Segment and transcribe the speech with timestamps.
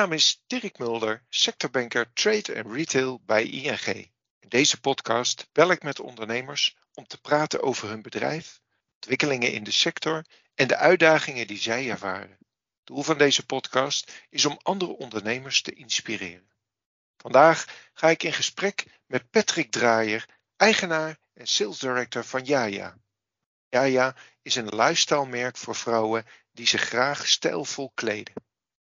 [0.00, 3.86] naam is Dirk Mulder, sectorbanker Trade en Retail bij ING.
[4.38, 8.60] In deze podcast bel ik met ondernemers om te praten over hun bedrijf,
[8.94, 10.24] ontwikkelingen in de sector
[10.54, 12.38] en de uitdagingen die zij ervaren.
[12.84, 16.50] Doel van deze podcast is om andere ondernemers te inspireren.
[17.16, 22.98] Vandaag ga ik in gesprek met Patrick Draaier, eigenaar en sales director van Jaja.
[23.68, 28.48] Jaja is een lifestyle voor vrouwen die zich graag stijlvol kleden.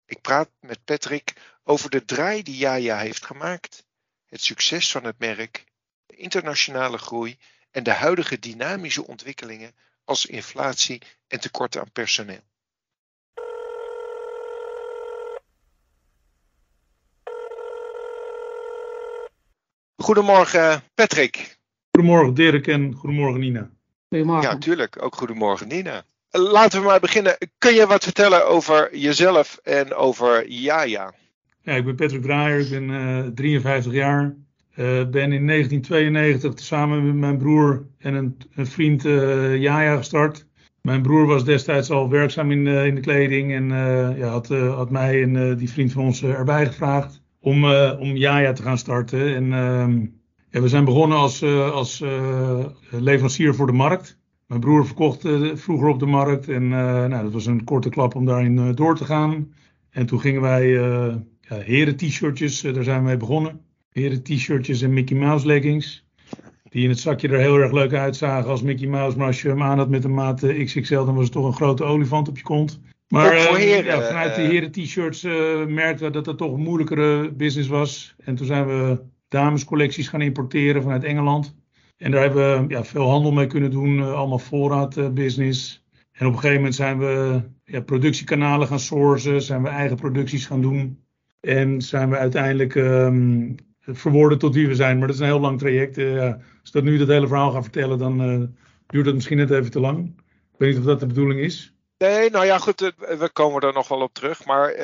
[0.09, 1.33] Ik praat met Patrick
[1.65, 3.87] over de draai die Jaja heeft gemaakt,
[4.27, 5.65] het succes van het merk,
[6.07, 7.39] de internationale groei
[7.71, 12.41] en de huidige dynamische ontwikkelingen als inflatie en tekort aan personeel.
[19.97, 21.59] Goedemorgen Patrick.
[21.91, 23.71] Goedemorgen Dirk en goedemorgen Nina.
[24.09, 25.03] Ja, natuurlijk.
[25.03, 26.05] Ook goedemorgen Nina.
[26.31, 27.37] Laten we maar beginnen.
[27.59, 31.13] Kun je wat vertellen over jezelf en over Jaja?
[31.63, 34.23] Ja, ik ben Patrick Draaier, ik ben uh, 53 jaar.
[34.23, 40.47] Uh, ben in 1992 samen met mijn broer en een, een vriend uh, Jaja gestart.
[40.83, 43.69] Mijn broer was destijds al werkzaam in, in de kleding en
[44.17, 47.65] ja, had, had, mij en die vriend van ons erbij gevraagd om,
[47.99, 49.35] om Jaja te gaan starten.
[49.35, 51.43] En ehm, we zijn begonnen als,
[51.73, 52.05] als
[52.91, 54.18] leverancier voor de markt.
[54.49, 56.71] Mijn broer verkocht uh, vroeger op de markt en uh,
[57.07, 59.53] nou, dat was een korte klap om daarin uh, door te gaan.
[59.91, 60.69] En toen gingen wij
[61.41, 63.61] ja, heren t-shirtjes, daar zijn we mee begonnen.
[63.91, 66.07] Heren t-shirtjes en Mickey Mouse leggings.
[66.69, 69.17] Die in het zakje er heel erg leuk uitzagen als Mickey Mouse.
[69.17, 71.53] Maar als je hem aan had met een maat XXL, dan was het toch een
[71.53, 72.81] grote olifant op je kont.
[73.09, 75.23] Maar heren, ja, vanuit de heren t-shirts
[75.69, 78.15] merkten we dat dat toch een moeilijkere business was.
[78.19, 81.57] En toen zijn we damescollecties gaan importeren vanuit Engeland.
[81.99, 85.85] En daar hebben we ja, veel handel mee kunnen doen, uh, allemaal voorraadbusiness.
[86.13, 90.47] en op een gegeven moment zijn we ja, productiekanalen gaan sourcen, zijn we eigen producties
[90.47, 91.03] gaan doen.
[91.41, 94.99] En zijn we uiteindelijk um, verworden tot wie we zijn.
[94.99, 95.99] Maar dat is een heel lang traject.
[95.99, 98.19] Uh, als ik dat nu dat hele verhaal ga vertellen, dan
[98.87, 100.07] duurt het misschien net even te lang.
[100.53, 101.75] Ik weet niet of dat de bedoeling is.
[101.99, 104.45] Nee, nou ja, goed, we komen er nog wel op terug.
[104.45, 104.75] Maar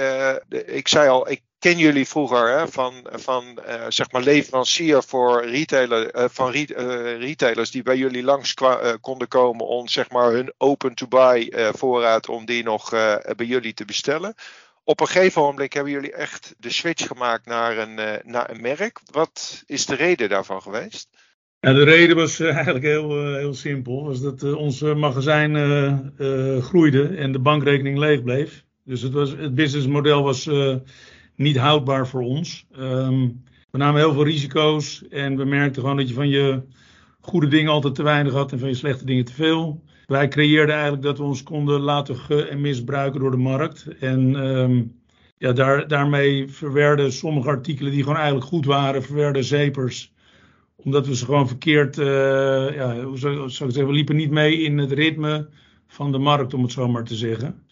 [0.66, 5.44] ik zei al, ik ken jullie vroeger hè, van, van uh, zeg maar leverancier voor
[5.44, 8.54] retailer, uh, van re uh, retailers die bij jullie langs
[9.00, 12.90] konden komen om zeg maar hun open-to-buy voorraad om die nog
[13.36, 14.34] bij jullie te bestellen.
[14.84, 19.00] Op een gegeven moment hebben jullie echt de switch gemaakt naar een, naar een merk.
[19.10, 21.08] Wat is de reden daarvan geweest?
[21.60, 24.04] Ja, de reden was eigenlijk heel, heel simpel.
[24.04, 25.54] Was dat ons magazijn
[26.62, 28.64] groeide en de bankrekening leeg bleef.
[28.84, 30.48] Dus het, was, het businessmodel was
[31.36, 32.66] niet houdbaar voor ons.
[32.72, 33.28] Ehm,
[33.70, 36.62] we namen heel veel risico's en we merkten gewoon dat je van je
[37.20, 39.82] goede dingen altijd te weinig had en van je slechte dingen te veel.
[40.06, 43.86] Wij creëerden eigenlijk dat we ons konden laten ge- en misbruiken door de markt.
[44.00, 45.00] En um,
[45.38, 50.12] ja, daar, daarmee verwerden sommige artikelen die gewoon eigenlijk goed waren, verwerden zepers.
[50.76, 52.06] Omdat we ze gewoon verkeerd, uh,
[52.74, 55.48] ja, hoe zou, zou ik zeggen, we liepen niet mee in het ritme
[55.86, 57.63] van de markt, om het zo maar te zeggen.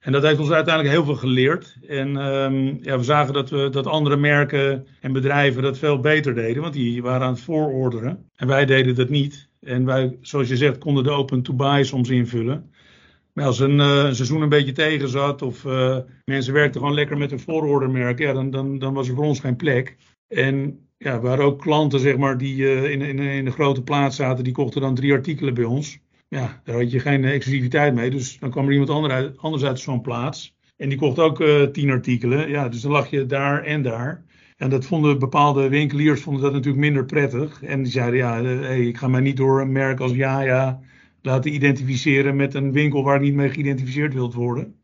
[0.00, 1.76] En dat heeft ons uiteindelijk heel veel geleerd.
[1.86, 6.34] En um, ja, we zagen dat, we, dat andere merken en bedrijven dat veel beter
[6.34, 8.28] deden, want die waren aan het voororderen.
[8.36, 9.48] En wij deden dat niet.
[9.60, 12.70] En wij, zoals je zegt, konden de open-to-buy soms invullen.
[13.32, 17.18] Maar als een, een, seizoen een beetje tegen zat of uh, mensen werkten gewoon lekker
[17.18, 19.96] met een voorordermerk, ja, dan, dan, dan was er voor ons geen plek.
[20.28, 24.16] En ja, waren ook klanten zeg maar, die uh, in, in, in de grote plaats
[24.16, 26.00] zaten, die kochten dan drie artikelen bij ons
[26.30, 28.10] ja, daar had je geen exclusiviteit mee.
[28.10, 30.54] Dus dan kwam er iemand anders uit, anders zo'n plaats.
[30.76, 32.48] En die kocht ook uh, tien artikelen.
[32.48, 34.24] Ja, dus dan lag je daar en daar.
[34.56, 37.62] En dat vonden bepaalde winkeliers vonden dat natuurlijk minder prettig.
[37.62, 40.80] En die zeiden, ja, hey, ik ga mij niet door een merk als Jaja
[41.22, 44.74] laten identificeren met een winkel waar niet mee geïdentificeerd wilt worden.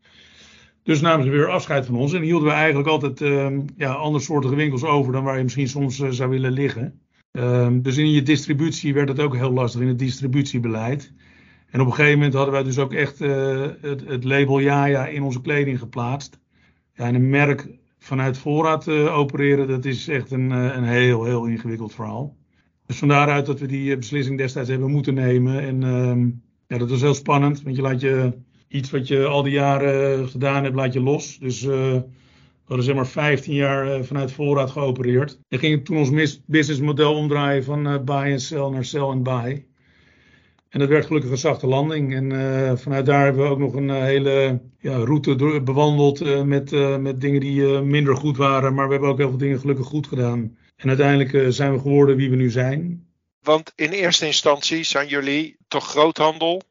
[0.83, 2.13] Dus namen ze weer afscheid van ons.
[2.13, 5.99] En hielden we eigenlijk altijd uh, ja, andersoortige winkels over dan waar je misschien soms
[5.99, 7.01] uh, zou willen liggen.
[7.33, 11.13] Uh, dus in je distributie werd het ook heel lastig in het distributiebeleid.
[11.71, 15.07] En op een gegeven moment hadden wij dus ook echt uh, het, het, label Jaja
[15.07, 16.39] in onze kleding geplaatst.
[16.95, 17.69] Ja, en een merk
[17.99, 22.37] vanuit voorraad uh, opereren, dat is echt een, uh, een heel, heel ingewikkeld verhaal.
[22.87, 25.61] Dus van daaruit dat we die beslissing destijds hebben moeten nemen.
[25.61, 26.29] En ehm,
[26.67, 28.33] ja, dat was heel spannend, want je laat je
[28.69, 31.39] iets wat je al die jaren gedaan hebt, laat je los.
[31.39, 32.05] Dus we
[32.65, 35.39] hadden zeg maar 15 jaar vanuit voorraad geopereerd.
[35.49, 39.67] En gingen toen ons businessmodel omdraaien van buy en sell naar sell en buy.
[40.69, 42.15] En dat werd gelukkig een zachte landing.
[42.15, 46.43] En uh, vanuit daar hebben we ook nog een uh, hele ja, route bewandeld uh,
[46.43, 46.71] met,
[47.01, 48.75] met dingen die minder goed waren.
[48.75, 50.57] Maar we hebben ook heel veel dingen gelukkig goed gedaan.
[50.77, 53.07] En uiteindelijk zijn we geworden wie we nu zijn.
[53.43, 56.63] Want in eerste instantie zijn jullie toch groothandel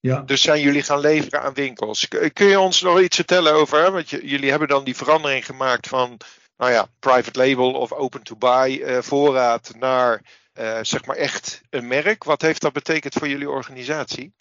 [0.00, 0.20] Ja.
[0.20, 2.08] Dus zijn jullie gaan leveren aan winkels.
[2.32, 3.92] Kun je ons nog iets vertellen over?
[3.92, 6.16] Want jullie hebben dan die verandering gemaakt van
[6.56, 10.22] nou ja, private label of open to buy voorraad naar
[10.58, 12.24] uh, zeg maar echt een merk.
[12.24, 14.32] Wat heeft dat betekend voor jullie organisatie?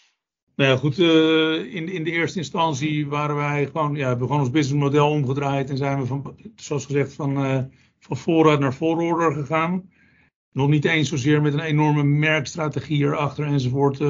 [0.56, 4.42] Nou ja, goed, uh, in, in de eerste instantie waren wij gewoon, ja, hebben gewoon
[4.42, 7.34] ons businessmodel omgedraaid en zijn we van, zoals gezegd, van,
[8.00, 9.90] van voorraad naar voororder gegaan.
[10.52, 14.02] Nog niet eens zozeer met een enorme merkstrategie erachter enzovoort.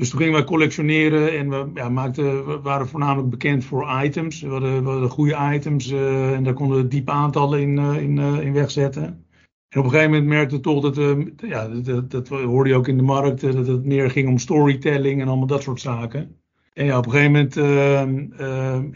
[0.00, 4.40] Dus toen gingen wij collectioneren en we, ja, maakten, waren voornamelijk bekend voor items.
[4.40, 8.40] We hadden, goede items uh, en daar konden we diep aantallen in, uh, in, uh,
[8.40, 9.24] in wegzetten.
[9.70, 10.96] En op een gegeven moment merkte we toch dat,
[11.36, 15.20] ja, dat, dat, hoorde je ook in de markt, dat het meer ging om storytelling
[15.20, 16.36] en allemaal dat soort zaken.
[16.72, 17.54] En ja, op een gegeven moment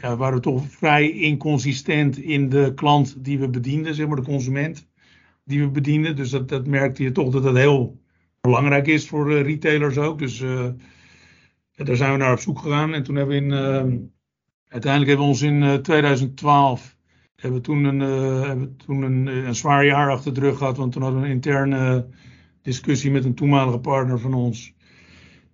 [0.00, 4.22] ja, waren we toch vrij inconsistent in de klant die we bedienden, zeg maar de
[4.22, 4.88] consument
[5.44, 6.16] die we bedienden.
[6.16, 8.00] Dus dat, dat merkte je toch dat dat heel
[8.40, 10.18] belangrijk is voor retailers ook.
[10.18, 10.42] Dus
[11.76, 12.94] daar zijn we naar op zoek gegaan.
[12.94, 14.00] En toen hebben we in, uh,
[14.68, 16.93] uiteindelijk hebben we ons in uh, 2012
[17.44, 20.58] hebben we toen, een, uh, hebben we toen een, een, zwaar jaar achter de rug
[20.58, 20.76] gehad.
[20.76, 22.06] Want toen hadden we een interne
[22.62, 24.74] discussie met een toenmalige partner van ons.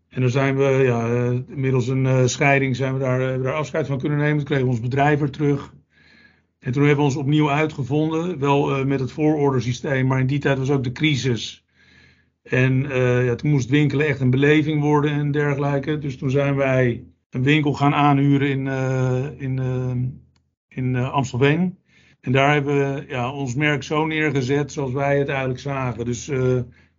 [0.09, 4.19] En daar zijn we, ja, middels een scheiding zijn we daar, daar afscheid van kunnen
[4.19, 4.37] nemen.
[4.37, 5.75] Toen kregen we ons bedrijf weer terug.
[6.59, 8.39] En toen hebben we ons opnieuw uitgevonden.
[8.39, 11.65] Wel met het voorordersysteem, maar in die tijd was ook de crisis.
[12.43, 12.83] En
[13.25, 15.99] ja, toen moest winkelen echt een beleving worden en dergelijke.
[15.99, 18.67] Dus toen zijn wij een winkel gaan aanhuren in,
[19.39, 19.59] in,
[20.69, 21.80] in Amstelveen.
[22.21, 26.05] En daar hebben we ja, ons merk zo neergezet zoals wij het eigenlijk zagen.
[26.05, 26.31] Dus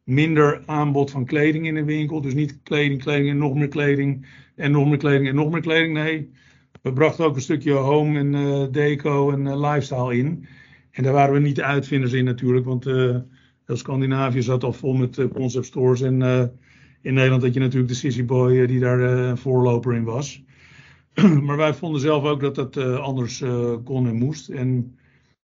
[0.04, 2.22] minder aanbod van kleding in de winkel.
[2.22, 4.26] Dus niet kleding, kleding en nog meer kleding.
[4.56, 5.94] En nog meer kleding en nog meer kleding.
[5.94, 6.32] Nee,
[6.82, 10.46] we brachten ook een stukje home en deco en lifestyle in.
[10.92, 12.66] En daar waren we niet de uitvinders in natuurlijk.
[12.66, 12.86] Want
[13.78, 16.02] Scandinavië zat al vol met eh, concept stores.
[16.02, 16.44] En eh,
[17.02, 20.44] in Nederland had je natuurlijk de Sissy Boy eh, die daar een voorloper in was.
[21.46, 23.44] maar wij vonden zelf ook dat dat anders
[23.84, 24.50] kon en moest.
[24.50, 24.98] En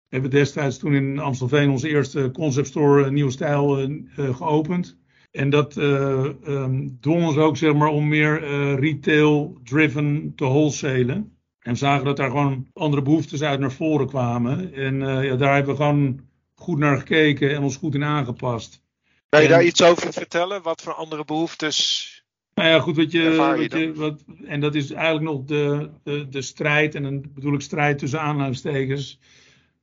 [0.10, 4.98] hebben destijds toen in Amstelveen onze eerste concept store Nieuwe Stijl geopend.
[5.32, 8.40] En dat um, dwong ons ook zeg maar, om meer
[8.80, 11.38] retail-driven te wholesalen.
[11.60, 14.74] En zagen dat daar gewoon andere behoeftes uit naar voren kwamen.
[14.74, 16.20] En ja, daar hebben we gewoon
[16.56, 18.84] goed naar gekeken en ons goed in aangepast.
[19.30, 20.62] Kan je daar iets over vertellen?
[20.62, 22.10] Wat voor andere behoeftes?
[22.54, 26.30] Nou ja, goed, wat je, wat je wat, en dat is eigenlijk nog de, de,
[26.30, 29.20] de strijd, en dan bedoel ik strijd tussen aanhalingstekens,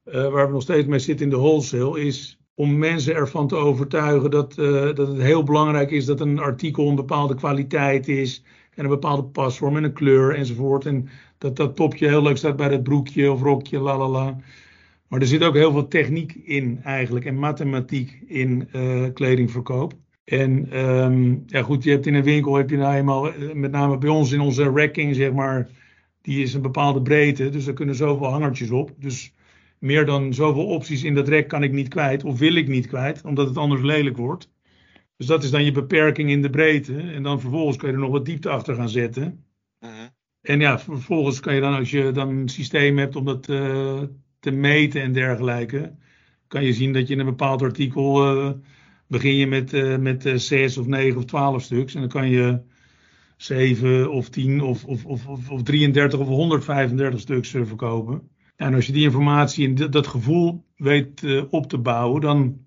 [0.05, 3.57] uh, waar we nog steeds mee zitten in de wholesale, is om mensen ervan te
[3.57, 8.45] overtuigen dat, uh, dat het heel belangrijk is dat een artikel een bepaalde kwaliteit is,
[8.75, 10.87] en een bepaalde pasvorm en een kleur enzovoort.
[10.87, 11.09] En
[11.39, 14.37] dat dat topje heel leuk staat bij het broekje of rokje, la la la.
[15.09, 19.93] Maar er zit ook heel veel techniek in eigenlijk en mathematiek in uh, kledingverkoop.
[20.25, 23.71] En um, ja goed, je hebt in een winkel, heb je nou eenmaal, eh, met
[23.71, 25.69] name bij ons in onze racking zeg maar,
[26.21, 27.49] die is een bepaalde breedte.
[27.49, 28.91] Dus er kunnen zoveel hangertjes op.
[28.99, 29.35] Dus
[29.83, 32.87] meer dan zoveel opties in dat rek kan ik niet kwijt of wil ik niet
[32.87, 34.51] kwijt, omdat het anders lelijk wordt.
[35.17, 37.01] Dus dat is dan je beperking in de breedte.
[37.01, 39.45] En dan vervolgens kun je er nog wat diepte achter gaan zetten.
[39.81, 40.07] Uh -huh.
[40.41, 44.03] En ja, vervolgens kan je dan, als je dan een systeem hebt om dat uh,
[44.41, 45.97] te meten en dergelijke,
[46.47, 48.53] kan je zien dat je in een bepaald artikel uh,
[49.07, 51.95] begin je met, uh, met uh, 6 of 9 of 12 stuks.
[51.95, 52.61] En dan kan je
[53.37, 58.31] 7 of 10 of, of, of, of 33 of 135 stuks verkopen.
[58.63, 62.67] En als je die informatie en dat gevoel weet op te bouwen, dan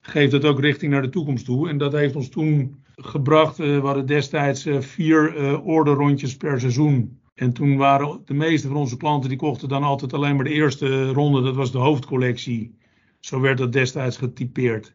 [0.00, 1.68] geeft dat ook richting naar de toekomst toe.
[1.68, 3.56] En dat heeft ons toen gebracht.
[3.56, 7.20] we hadden destijds vier orderrondjes per seizoen.
[7.34, 10.50] En toen waren de meeste van onze klanten die kochten dan altijd alleen maar de
[10.50, 12.78] eerste ronde, dat was de hoofdcollectie.
[13.20, 14.94] Zo werd dat destijds getypeerd.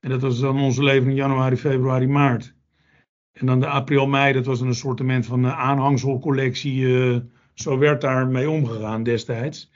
[0.00, 2.54] En dat was dan onze levering januari, februari, maart.
[3.32, 6.86] En dan de april, mei, dat was een soortement van aanhangselcollectie.
[7.54, 9.70] Zo werd daar mee omgegaan destijds.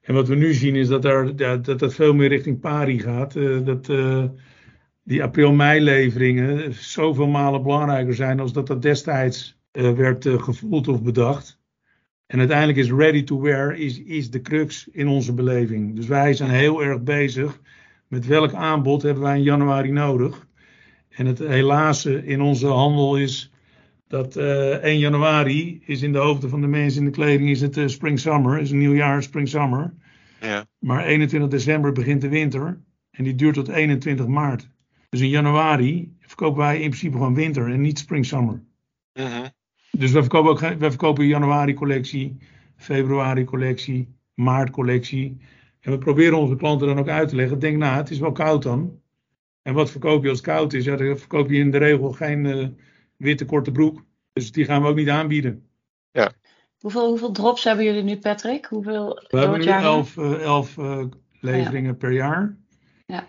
[0.00, 3.36] En wat we nu zien is dat daar, dat, dat veel meer richting pari gaat.
[3.36, 4.24] Uh, dat uh,
[5.02, 11.02] die april-mei leveringen zoveel malen belangrijker zijn als dat dat destijds uh, werd gevoeld of
[11.02, 11.62] bedacht.
[12.26, 15.96] En uiteindelijk is ready to wear is, is de crux in onze beleving.
[15.96, 17.60] Dus wij zijn heel erg bezig
[18.08, 20.46] met welk aanbod hebben wij in januari nodig.
[21.08, 23.52] En het helaas in onze handel is
[24.06, 27.50] dat uh, eh, 1 januari is in de hoofden van de mensen in de kleding
[27.50, 29.94] is het spring summer, is een nieuw jaar spring summer.
[30.40, 30.66] Ja.
[30.78, 32.80] Maar 21 december begint de winter
[33.10, 34.68] en die duurt tot 21 maart.
[35.08, 38.62] Dus in januari verkopen wij in principe gewoon winter en niet spring summer.
[39.12, 39.46] Uh -huh.
[39.90, 42.36] Dus we verkopen ook we verkopen januari collectie,
[42.76, 45.40] februari collectie, maart collectie.
[45.80, 47.58] En we proberen onze klanten dan ook uit te leggen.
[47.58, 49.00] Denk na, het is wel koud dan.
[49.62, 50.84] En wat verkoop je als het koud is?
[50.84, 52.66] Ja, dan verkoop je in de regel geen uh,
[53.24, 54.04] witte korte broek.
[54.32, 55.68] Dus die gaan we ook niet aanbieden.
[56.10, 56.32] Ja.
[56.78, 58.64] Hoeveel, hoeveel drops hebben jullie nu, Patrick?
[58.66, 61.04] Hoeveel We hebben nu elf, uh, elf uh,
[61.40, 61.96] leveringen ja.
[61.96, 62.56] per jaar.
[63.06, 63.26] Ja.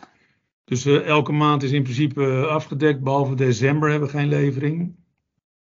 [0.63, 4.95] Dus uh, elke maand is in principe afgedekt, behalve december hebben we geen levering.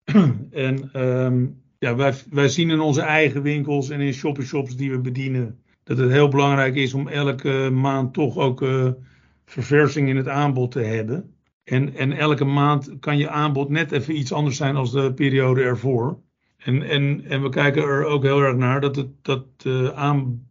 [0.51, 4.99] en um, ja, wij, wij zien in onze eigen winkels en in shop-shops die we
[4.99, 8.91] bedienen dat het heel belangrijk is om elke maand toch ook uh,
[9.45, 11.35] verversing in het aanbod te hebben.
[11.69, 15.63] En, en elke maand kan je aanbod net even iets anders zijn als de periode
[15.63, 16.19] ervoor.
[16.57, 20.49] En, en, en we kijken er ook heel erg naar dat het, dat, uh, aan,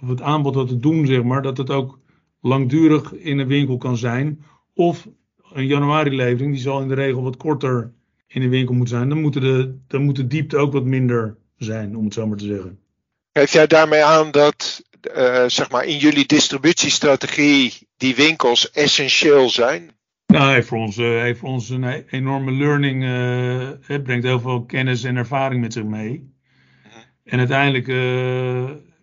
[0.00, 1.98] of het aanbod wat we doen, zeg maar, dat het ook
[2.40, 4.44] langdurig in een winkel kan zijn.
[4.74, 5.08] Of
[5.52, 7.92] een januari-levering, die zal in de regel wat korter
[8.26, 9.08] in de winkel moeten zijn.
[9.08, 12.36] Dan, moeten de, dan moet de diepte ook wat minder zijn, om het zo maar
[12.36, 12.78] te zeggen.
[13.32, 14.82] Geef jij daarmee aan dat
[15.16, 19.98] uh, zeg maar in jullie distributiestrategie die winkels essentieel zijn?
[20.30, 23.02] Nou, heeft voor ons, uh, heeft voor ons een enorme learning.
[23.02, 26.32] Uh, het brengt heel veel kennis en ervaring met zich mee.
[26.84, 26.98] Mhm.
[27.24, 27.86] En uiteindelijk,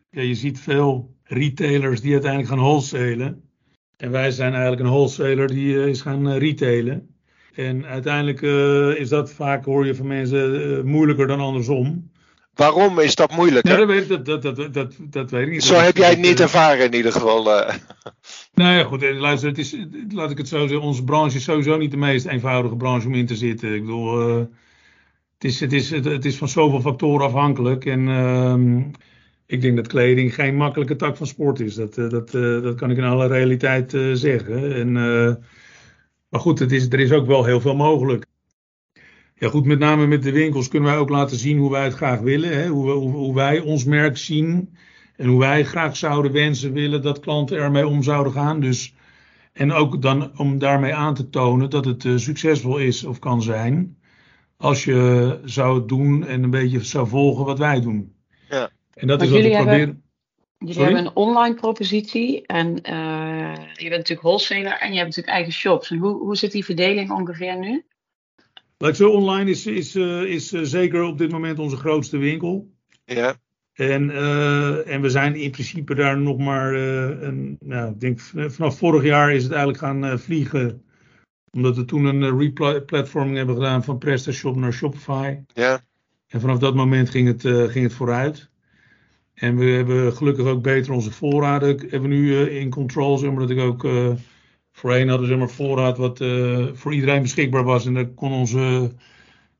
[0.10, 3.42] ja, je ziet veel retailers die uiteindelijk gaan wholesalen.
[3.98, 7.16] En wij zijn eigenlijk een wholesaler die is gaan retailen.
[7.56, 8.42] En uiteindelijk
[8.98, 12.12] is dat vaak, hoor je van mensen, moeilijker dan andersom.
[12.58, 13.68] Waarom is dat moeilijk?
[13.68, 15.64] Ja, dat, weet, dat, dat, dat, dat, dat weet ik niet.
[15.64, 17.60] Zo heb jij het niet ervaren in ieder geval.
[17.60, 17.74] Uh.
[18.54, 19.02] Nou ja, goed.
[19.02, 19.76] Luister, het is,
[20.10, 20.88] laat ik het zo zeggen.
[20.88, 23.74] Onze branche is sowieso niet de meest eenvoudige branche om in te zitten.
[23.74, 24.38] Ik bedoel, uh,
[25.34, 27.86] het, is, het, is, het, het, is van zoveel factoren afhankelijk.
[27.86, 28.86] En uh,
[29.46, 31.76] ik denk dat kleding geen makkelijke tak van sport is.
[31.76, 34.76] Dat, uh, dat, dat kan ik in alle realiteit zeggen.
[34.76, 34.92] En,
[36.30, 38.26] maar goed, het is, er is ook wel heel veel mogelijk.
[39.40, 41.94] Ja, goed, met name met de winkels kunnen wij ook laten zien hoe wij het
[41.94, 42.58] graag willen.
[42.58, 42.68] Hè?
[42.68, 44.76] Hoe, hoe, hoe, wij ons merk zien.
[45.16, 48.60] En hoe wij graag zouden wensen willen dat klanten ermee om zouden gaan.
[48.60, 48.94] Dus,
[49.54, 53.42] en ook dan om daarmee aan te tonen dat het uh, succesvol is of kan
[53.42, 53.98] zijn.
[54.58, 58.14] Als je zou het doen en een beetje zou volgen wat wij doen.
[58.50, 58.70] Ja.
[58.94, 60.04] En dat is wat we hebben, proberen.
[60.58, 60.94] Jullie Sorry?
[60.94, 62.46] hebben een online propositie.
[62.46, 65.92] En uh, je bent natuurlijk wholesaler en je hebt natuurlijk eigen shops.
[65.92, 67.86] En hoe, hoe zit die verdeling ongeveer nu?
[68.78, 72.72] Zo, online is, is, uh, is uh, zeker op dit moment onze grootste winkel.
[73.06, 73.36] Ja.
[73.74, 78.20] En, uh, en we zijn in principe daar nog maar, een, nou, ik denk
[78.52, 80.82] vanaf vorig jaar is het eigenlijk gaan vliegen.
[81.52, 85.38] Omdat we toen een replatforming hebben gedaan van PrestaShop naar Shopify.
[85.54, 85.86] Ja.
[86.28, 88.50] En vanaf dat moment ging het, ging het vooruit.
[89.34, 91.80] En we hebben gelukkig ook beter onze voorraden.
[91.80, 93.84] Hebben we nu in control, zeg maar dat ik ook
[94.78, 97.86] Voorheen hadden ze maar voorraad wat uh, voor iedereen beschikbaar was.
[97.86, 98.92] En daar kon onze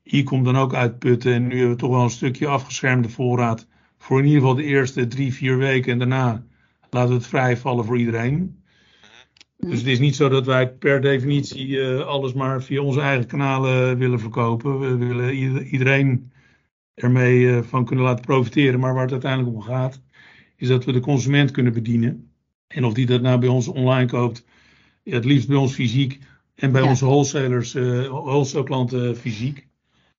[0.02, 1.32] e-com dan ook uitputten.
[1.32, 3.66] En nu hebben we toch wel een stukje afgeschermde voorraad.
[3.98, 5.92] Voor in ieder geval de eerste drie, vier weken.
[5.92, 6.44] En daarna
[6.90, 8.62] laten we het vrij vallen voor iedereen.
[9.56, 13.26] Dus het is niet zo dat wij per definitie uh, alles maar via onze eigen
[13.26, 14.78] kanalen willen verkopen.
[14.78, 15.34] We willen
[15.64, 16.32] iedereen
[16.94, 18.80] ermee uh, van kunnen laten profiteren.
[18.80, 20.02] Maar waar het uiteindelijk om gaat,
[20.56, 22.30] is dat we de consument kunnen bedienen.
[22.66, 24.46] En of die dat nou bij ons online koopt
[25.10, 26.18] het liefst bij ons fysiek
[26.54, 26.88] en bij Ja.
[26.88, 29.66] onze wholesalers, eh wholesale klanten fysiek.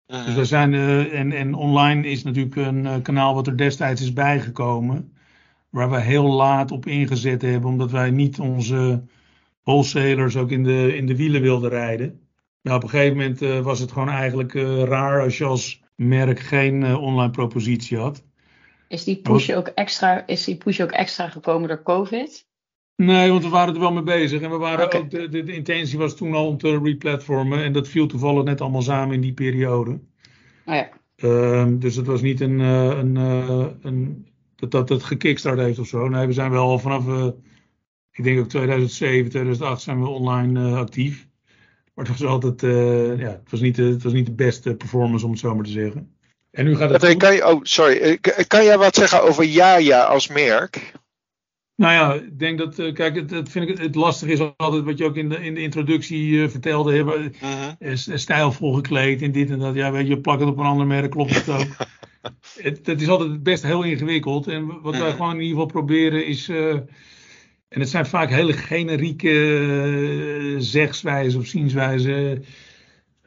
[0.08, 0.26] Mhm.
[0.26, 4.02] Dus wij zijn, eh, en, en online is natuurlijk een eh, kanaal wat er destijds
[4.02, 5.14] is bijgekomen.
[5.70, 9.04] Waar wij heel laat op ingezet hebben, omdat wij niet onze
[9.64, 12.20] wholesalers ook in de, in de wielen wilden rijden.
[12.62, 15.82] Nou, op een gegeven moment eh, was het gewoon eigenlijk eh, raar als je als
[15.96, 18.24] merk geen eh, online propositie had.
[18.88, 22.48] Is die push ook extra, is die push ook extra gekomen door COVID?
[23.06, 24.42] Nee, want we waren er wel mee bezig.
[24.42, 27.64] En we waren ook, de, de, de intentie was toen al om te replatformen.
[27.64, 29.92] En dat viel toevallig net allemaal samen in die periode.
[30.66, 30.90] Oh ja.
[31.16, 35.80] Ehm, dus het was niet een, eh, een, eh, een, dat dat het gekickstart heeft
[35.80, 36.08] of zo.
[36.08, 37.28] Nee, we zijn wel al vanaf, eh,
[38.12, 41.28] ik denk ook 2007, 2008 zijn we online eh, actief.
[41.94, 44.76] Maar het was altijd, eh, ja, het was, niet de, het was niet de beste
[44.76, 46.16] performance om het zo maar te zeggen.
[46.52, 48.18] En nu gaat het kan je, oh, sorry.
[48.48, 50.92] Kan jij wat zeggen over Jaja als merk?
[51.80, 54.84] Nou ja, ik denk dat, eh, kijk, het, het vind ik het, lastige is altijd
[54.84, 56.96] wat je ook in de, in de introductie eh, vertelde.
[56.96, 57.34] Hebben,
[57.80, 59.76] is stijlvol gekleed en dit en dat.
[59.76, 61.76] Ja, weet je, plak het op een ander merk, klopt het ook.
[62.68, 64.48] het, het is altijd best heel ingewikkeld.
[64.48, 65.16] En wat wij Mhm.
[65.16, 66.50] gewoon in ieder geval proberen is.
[66.50, 66.70] eh,
[67.70, 72.44] en het zijn vaak hele generieke zegswijzen of zienswijzen.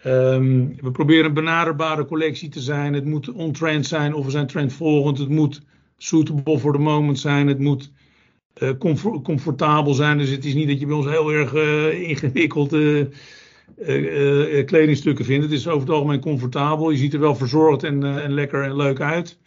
[0.02, 2.92] Ehm, we proberen een benaderbare collectie te zijn.
[2.94, 5.18] Het moet on-trend zijn of we zijn trendvolgend.
[5.18, 5.62] Het moet
[5.96, 7.46] suitable for the moment zijn.
[7.46, 7.92] Het moet
[9.22, 10.18] comfortabel zijn.
[10.18, 13.04] Dus het is niet dat je bij ons heel erg eh, ingewikkeld eh,
[13.76, 15.44] eh, eh, kledingstukken vindt.
[15.44, 16.90] Het is over het algemeen comfortabel.
[16.90, 19.38] Je ziet er wel verzorgd en, eh, en lekker en leuk uit.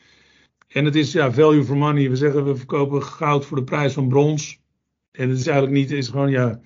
[0.68, 2.10] En het is ja, value for money.
[2.10, 4.64] We zeggen we verkopen goud voor de prijs van brons.
[5.12, 6.60] En het is eigenlijk niet, het is gewoon ja,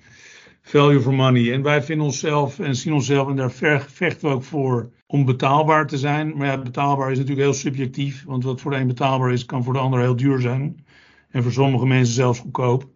[0.62, 1.52] value for money.
[1.52, 3.52] En wij vinden onszelf en zien onszelf, en daar
[3.86, 6.36] vechten we ook voor, om betaalbaar te zijn.
[6.36, 9.64] Maar ja, betaalbaar is natuurlijk heel subjectief, want wat voor de een betaalbaar is, kan
[9.64, 10.84] voor de ander heel duur zijn.
[11.30, 12.88] En voor sommige mensen zelfs goedkoop.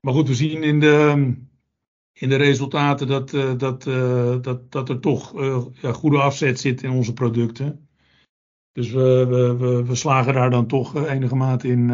[0.00, 1.34] Maar goed, we zien in de,
[2.12, 6.60] in de resultaten dat, uh, dat, uh, dat, dat er toch uh, ja, goede afzet
[6.60, 7.88] zit in onze producten.
[8.72, 9.26] Dus we,
[9.58, 11.90] we, we, slagen daar dan toch enige mate in.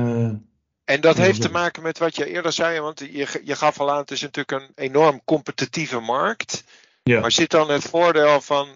[0.84, 3.90] en dat heeft te maken met wat je eerder zei, want je, je gaf al
[3.90, 6.64] aan, het is natuurlijk een enorm competitieve markt.
[7.11, 7.20] Ja.
[7.20, 8.68] Maar zit dan het voordeel van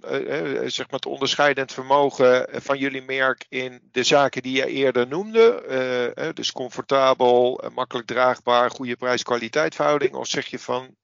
[0.66, 6.32] zeg maar het onderscheidend vermogen van jullie merk in de zaken die je eerder noemde?
[6.34, 10.14] dus comfortabel, makkelijk draagbaar, goede prijs-kwaliteit verhouding?
[10.14, 10.96] Of zeg je van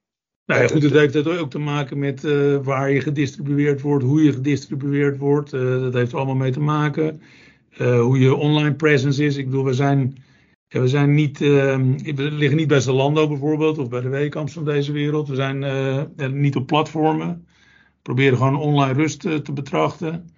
[0.47, 4.23] nou ja, goed, het heeft ook te maken met uh, waar je gedistribueerd wordt, hoe
[4.23, 5.53] je gedistribueerd wordt.
[5.53, 7.23] Uh, dat heeft er allemaal mee te maken.
[7.79, 9.37] Uh, hoe je online presence is.
[9.37, 10.24] Ik bedoel, we zijn,
[10.75, 14.53] ja, we zijn niet, ehm, we liggen niet bij Zalando bijvoorbeeld, of bij de Weekamps
[14.53, 15.29] van deze wereld.
[15.29, 17.47] We zijn niet op platformen.
[17.47, 20.29] We proberen gewoon online rust te betrachten.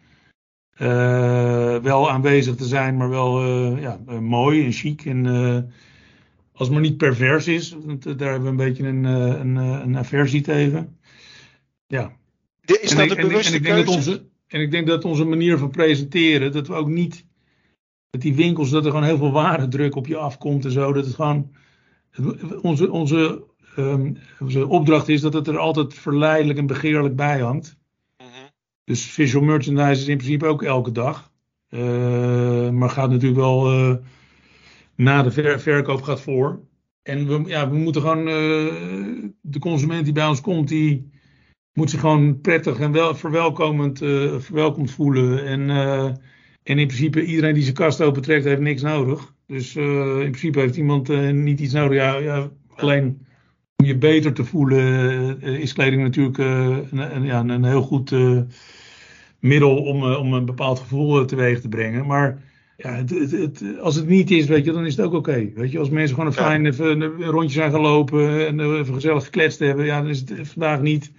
[1.83, 3.45] wel aanwezig te zijn, maar wel
[3.77, 5.27] ja, mooi en chic en
[6.57, 9.41] als het maar niet pervers is, want eh, daar hebben we een beetje een, eh,
[9.41, 10.99] een, eh, een aversie tegen.
[11.87, 12.17] Ja.
[12.65, 15.59] Is dat een bewuste en, ik, denk dat onze, en ik denk dat onze manier
[15.59, 17.26] van presenteren, dat we ook niet
[18.11, 20.93] met die winkels, dat er gewoon heel veel waardedruk op je afkomt en zo.
[20.93, 21.51] Dat het gewoon,
[22.63, 23.45] onze, onze,
[23.79, 27.79] um, onze opdracht is dat het er altijd verleidelijk en begeerlijk bij hangt.
[28.19, 28.27] Mm
[28.85, 31.33] Dus visual merchandise is in principe ook elke dag.
[31.71, 34.01] Uh, maar gaat natuurlijk wel
[34.95, 36.61] na de ver verkoop gaat voor.
[37.03, 41.11] En we, ja, we moeten gewoon, uh, de consument die bij ons komt, die
[41.73, 43.99] moet zich gewoon prettig en wel, verwelkomend,
[44.39, 45.45] verwelkomd voelen.
[45.47, 45.71] En,
[46.67, 49.35] en in principe iedereen die zijn kast opentrekt, heeft niks nodig.
[49.47, 51.99] Dus in principe heeft iemand niet iets nodig.
[51.99, 53.27] Ja, ja, alleen
[53.77, 58.15] om je beter te voelen is kleding natuurlijk een, ja, een heel goed
[59.41, 62.07] middel om, om een bepaald gevoel teweeg te brengen.
[62.07, 62.43] Maar
[62.77, 65.51] ja, het, het, als het niet is, weet je, dan is het ook oké.
[65.55, 69.25] Weet je, als mensen gewoon een fijn even een rondje zijn gelopen en even gezellig
[69.25, 71.13] gekletst hebben, ja, dan is het vandaag niet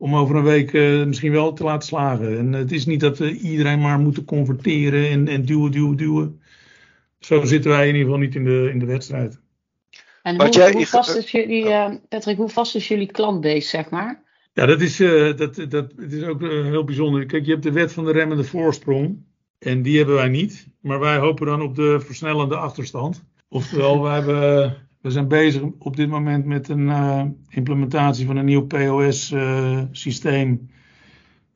[0.00, 2.38] om over een week uh, misschien wel te laten slagen.
[2.38, 6.40] En het is niet dat we iedereen maar moeten converteren en, en duwen, duwen, duwen.
[7.18, 9.40] Zo zitten wij in ieder geval niet in de, in de wedstrijd.
[10.22, 13.90] En hoe, jij, hoe vast is jullie, uh, Patrick, hoe vast is jullie klantbase, zeg
[13.90, 14.22] maar?
[14.52, 17.26] Ja, dat is, uh, dat, dat, het is ook heel bijzonder.
[17.26, 19.24] Kijk, je hebt de wet van de remmende voorsprong.
[19.58, 20.68] En die hebben wij niet.
[20.80, 23.24] Maar wij hopen dan op de versnellende achterstand.
[23.48, 28.44] Oftewel, we, hebben, we zijn bezig op dit moment met een uh, implementatie van een
[28.44, 30.50] nieuw POS-systeem.
[30.50, 30.58] Uh,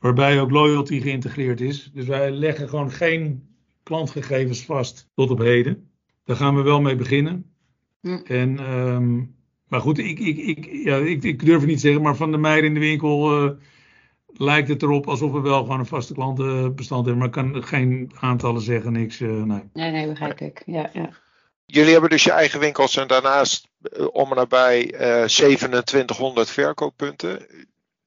[0.04, 1.90] waarbij ook loyalty geïntegreerd is.
[1.94, 3.48] Dus wij leggen gewoon geen
[3.82, 5.90] klantgegevens vast tot op heden.
[6.24, 7.54] Daar gaan we wel mee beginnen.
[8.00, 8.20] Hm.
[8.24, 9.36] En, um,
[9.68, 12.38] maar goed, ik, ik, ik, ja, ik, ik durf het niet zeggen, maar van de
[12.38, 13.44] meiden in de winkel.
[13.44, 13.50] Uh,
[14.26, 17.18] lijkt het erop alsof we wel gewoon een vaste klantenbestand hebben.
[17.18, 19.18] Maar ik kan geen aantallen zeggen, niks.
[19.18, 19.62] Nee.
[19.72, 20.62] nee, nee, begrijp ik.
[20.66, 21.10] Ja, ja.
[21.66, 26.50] Jullie hebben dus je eigen winkels en daarnaast uh, om en nabij uh, eh, 2700
[26.50, 27.46] verkooppunten.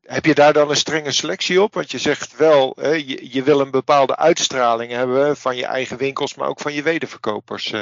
[0.02, 1.74] Heb je daar dan een strenge selectie op?
[1.74, 6.36] Want je zegt wel, je, je, wil een bepaalde uitstraling hebben van je eigen winkels,
[6.36, 7.74] maar ook van je wederverkopers.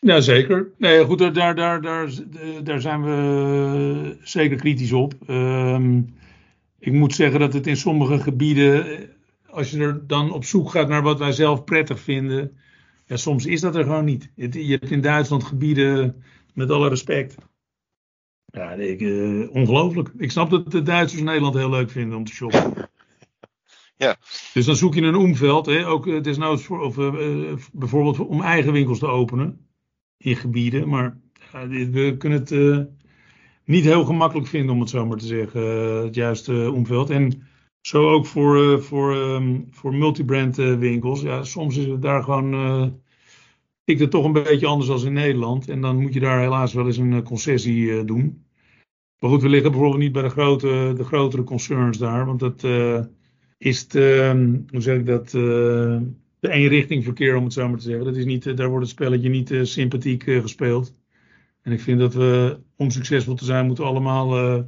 [0.00, 0.68] Ja, zeker.
[0.78, 2.10] Nee, goed, daar, daar, daar,
[2.62, 5.14] daar zijn we zeker kritisch op.
[5.26, 5.98] Ehm,
[6.78, 8.98] ik moet zeggen dat het in sommige gebieden, eh,
[9.46, 12.58] als je er dan op zoek gaat naar wat wij zelf prettig vinden,
[13.10, 14.30] ja, soms is dat er gewoon niet.
[14.34, 16.22] Je hebt in Duitsland gebieden,
[16.54, 17.34] met alle respect.
[18.44, 20.10] Ja, ik, uh, ongelooflijk.
[20.16, 22.72] Ik snap dat de Duitsers Nederland heel leuk vinden om te shoppen.
[23.96, 24.16] Ja.
[24.52, 28.42] Dus dan zoek je een omveld, hè, ook uh, desnoods voor, of, uh, bijvoorbeeld om
[28.42, 29.66] eigen winkels te openen
[30.16, 30.88] in gebieden.
[30.88, 31.20] Maar
[31.52, 32.50] we kunnen het
[33.70, 37.10] niet heel gemakkelijk vinden, om het zo maar te zeggen, eh, het juiste omveld.
[37.10, 37.48] En
[37.80, 41.20] zo ook voor, uh, voor, um, voor multibrand uh, winkels.
[41.20, 42.54] Ja, soms is het daar gewoon.
[42.54, 42.86] Uh,
[43.84, 45.68] ik het toch een beetje anders als in Nederland.
[45.68, 48.44] En dan moet je daar helaas wel eens een concessie doen.
[49.18, 52.26] Maar goed, we liggen bijvoorbeeld niet bij de, grote, de grotere concerns daar.
[52.26, 52.64] Want dat
[53.58, 56.08] is ehm, hoe zeg ik dat, de
[56.40, 58.04] eenrichting verkeer, om het zo maar te zeggen.
[58.04, 60.94] Dat is niet, daar wordt het spelletje niet sympathiek gespeeld.
[61.62, 64.64] En ik vind dat we, om succesvol te zijn, moeten allemaal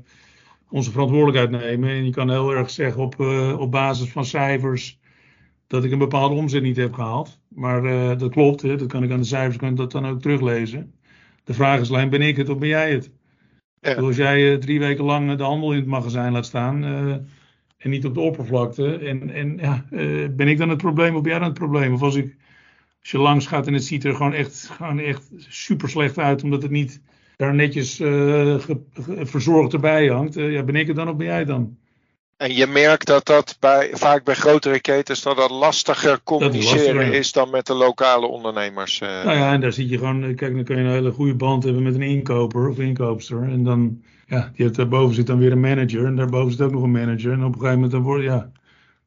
[0.73, 1.91] onze verantwoordelijkheid nemen.
[1.91, 5.01] En je kan heel erg zeggen op, uh, op basis van cijfers
[5.67, 7.41] dat ik een bepaalde omzet niet heb gehaald.
[7.49, 10.07] Maar uh, dat klopt, hè, dat kan ik aan de cijfers kan ik dat dan
[10.07, 10.93] ook teruglezen.
[11.45, 13.11] De vraag is alleen, ben ik het of ben jij het?
[13.81, 13.95] Ja.
[13.95, 16.85] Als jij drie weken lang de handel in het magazijn laat staan
[17.79, 18.97] en niet op de oppervlakte.
[18.97, 19.85] En, en ja,
[20.31, 21.93] ben ik dan het probleem of ben jij dan het probleem?
[21.93, 22.37] Of als ik
[23.01, 26.43] als je langs gaat en het ziet er gewoon echt, gewoon echt super slecht uit,
[26.43, 27.01] omdat het niet
[27.43, 27.97] daar netjes
[29.23, 31.77] verzorgd erbij hangt, ja, ben ik het dan of ben jij dan?
[32.43, 37.33] En je merkt dat dat bij, vaak bij grotere ketens dat dat lastiger communiceren is,
[37.33, 39.01] dan met de lokale ondernemers.
[39.01, 39.25] Uh.
[39.25, 41.65] Nou ja, en daar zie je gewoon, kijk, dan kun je een hele goede band
[41.65, 43.43] hebben met een inkoper of inkoopster.
[43.43, 46.73] En dan, ja, die heeft, daarboven zit dan weer een manager en daarboven zit ook
[46.73, 47.33] nog een manager.
[47.33, 48.51] En op een gegeven moment dan wordt, ja,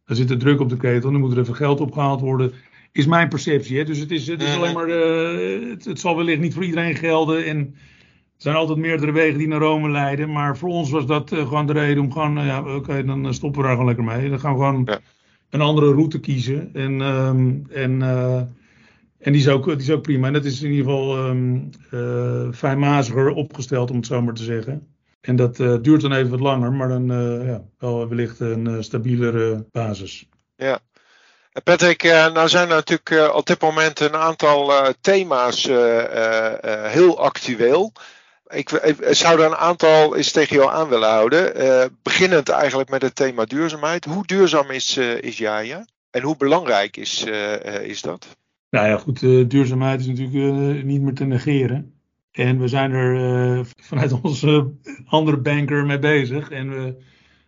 [0.06, 2.54] dan zit er druk op de ketel, dan moet er even geld opgehaald worden.
[2.92, 3.78] Is mijn perceptie.
[3.78, 3.84] Hè?
[3.84, 6.96] Dus het is, het is alleen maar, uh, het, het, zal wellicht niet voor iedereen
[6.96, 7.46] gelden.
[7.46, 7.76] En
[8.38, 10.32] zijn altijd meerdere wegen die naar Rome leiden.
[10.32, 13.34] Maar voor ons was dat uh, gewoon de reden om gewoon, uh, ja, oké, dan
[13.34, 14.30] stoppen we daar gewoon lekker mee.
[14.30, 15.00] Dan gaan we gewoon ja.
[15.50, 16.70] een andere route kiezen.
[16.74, 18.36] En, um, en, uh,
[19.20, 20.28] en die, is ook, die is ook prima.
[20.28, 21.70] En dat is in ieder geval um,
[22.54, 24.88] fijnmaziger opgesteld, om het zo maar te zeggen.
[25.22, 27.06] En dat duurt dan even wat langer, maar dan
[27.46, 30.30] ja, wel wellicht een stabielere basis.
[30.56, 30.80] Ja.
[31.64, 34.72] Patrick, nou zijn er natuurlijk op dit moment een aantal
[35.02, 35.64] thema's
[36.92, 37.92] heel actueel.
[38.48, 38.70] Ik,
[39.10, 41.64] zou er een aantal eens tegen jou aan willen houden.
[41.64, 44.06] Uh, beginnend eigenlijk met het thema duurzaamheid.
[44.06, 45.86] Hoe duurzaam is, uh, is Jaja?
[46.12, 48.38] En hoe belangrijk is, uh, is dat?
[48.70, 49.20] Nou ja, goed.
[49.50, 51.94] duurzaamheid is natuurlijk niet meer te negeren.
[52.32, 54.72] En we zijn er vanuit onze
[55.06, 56.50] andere banker mee bezig.
[56.50, 56.96] En we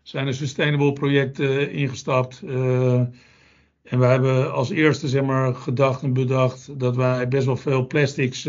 [0.02, 2.42] zijn een sustainable project ingestapt.
[2.42, 7.88] en we hebben als eerste zeg maar, gedacht en bedacht dat wij best wel veel
[7.88, 8.48] plastics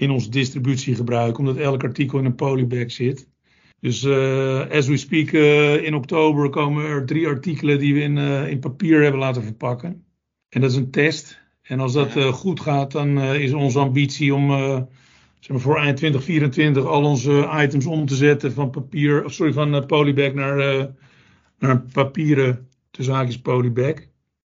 [0.00, 3.28] in onze distributie gebruiken, omdat elk artikel in een polybag zit.
[3.80, 8.16] Dus uh, as we speak, uh, in oktober komen er drie artikelen die we in,
[8.16, 10.04] uh, in papier hebben laten verpakken.
[10.48, 11.40] En dat is een test.
[11.62, 14.50] En als dat goed gaat, dan is onze ambitie om
[15.40, 19.52] zeg maar voor eind 2024 al onze items om te zetten van papier, of sorry,
[19.52, 20.88] van polybag naar,
[21.58, 23.94] naar papieren, tussen haakjes polybag.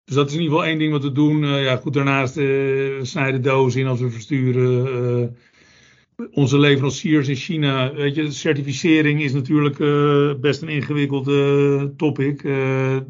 [0.04, 1.42] Dus dat is in ieder geval één ding wat we doen.
[1.42, 5.30] Uh, ja, goed, daarnaast uh, snijden dozen in als we versturen.
[6.16, 9.78] Uh, onze leveranciers in China, weet je, certificering is natuurlijk
[10.40, 12.42] best een ingewikkelde topic.
[12.42, 13.04] we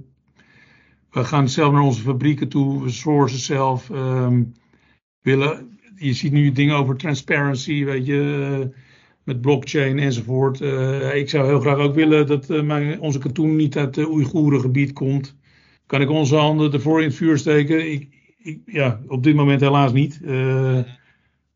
[1.11, 3.91] gaan zelf naar onze fabrieken toe, we sourcen zelf.
[3.91, 4.53] Um,
[5.21, 8.71] willen, je ziet nu dingen over transparency, weet je,
[9.25, 10.61] met blockchain enzovoort.
[11.15, 15.37] ik zou heel graag ook willen dat mijn, onze katoen niet uit het Oeigoerengebied komt
[15.93, 17.93] kan ik onze handen ervoor in het vuur steken?
[17.93, 20.21] Ik, ik, ja, op dit moment helaas niet.
[20.23, 20.79] Uh,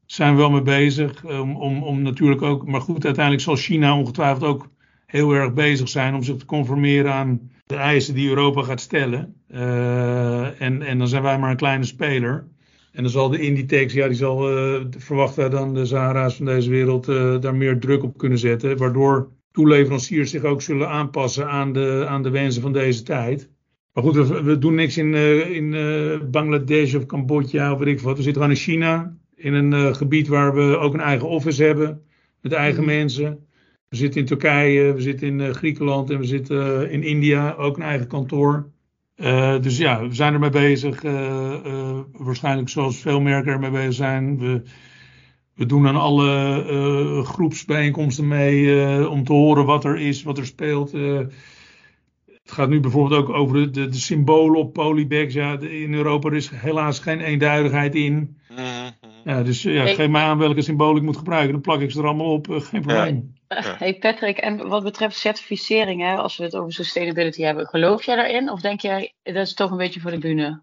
[0.07, 1.25] zijn we wel mee bezig.
[1.25, 4.69] Um, om, om natuurlijk ook, maar goed, uiteindelijk zal China ongetwijfeld ook
[5.07, 9.35] heel erg bezig zijn om zich te conformeren aan de eisen die Europa gaat stellen.
[9.49, 12.47] Uh, en, en dan zijn wij maar een kleine speler.
[12.93, 16.71] En dan zal de Inditex, ja, die zal uh, verwachten dan de Zahara's van deze
[16.71, 17.07] wereld
[17.43, 18.77] daar meer druk op kunnen zetten.
[18.77, 23.55] Waardoor toeleveranciers zich ook zullen aanpassen aan de, aan de wensen van deze tijd.
[23.97, 28.01] Maar goed, we, doen niks in, uh, in uh, Bangladesh of Cambodja of weet ik
[28.01, 28.17] wat.
[28.17, 31.65] We zitten gewoon in China, in een uh, gebied waar we ook een eigen office
[31.65, 32.03] hebben,
[32.41, 32.87] met eigen mm.
[32.87, 33.47] mensen.
[33.89, 37.83] We zitten in Turkije, we zitten in Griekenland en we zitten in India, ook een
[37.83, 38.71] eigen kantoor.
[39.61, 41.03] dus ja, we zijn ermee bezig.
[42.13, 44.39] waarschijnlijk zoals veel merken ermee bezig zijn.
[44.39, 44.63] We,
[45.55, 50.93] we doen aan alle groepsbijeenkomsten mee om te horen wat er is, wat er speelt.
[52.47, 55.35] Het gaat nu bijvoorbeeld ook over de, de, de symbolen op polybags.
[55.35, 58.39] Ja, in Europa is helaas geen eenduidigheid in.
[58.51, 58.91] Mhm.
[59.25, 61.53] Ja, dus ja, geef mij aan welke symbool ik moet gebruiken.
[61.53, 62.49] Dan plak ik ze er allemaal op.
[62.49, 63.35] Uh, geen probleem.
[63.79, 68.17] Hey Patrick, en wat betreft certificering, hè, als we het over sustainability hebben, geloof jij
[68.17, 68.51] daarin?
[68.51, 70.61] Of denk jij, dat is toch een beetje voor de bühne?